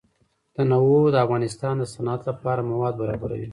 تنوع 0.55 1.03
د 1.11 1.15
افغانستان 1.25 1.73
د 1.79 1.83
صنعت 1.93 2.21
لپاره 2.29 2.67
مواد 2.71 2.93
برابروي. 3.01 3.49